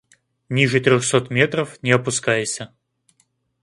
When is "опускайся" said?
1.91-2.73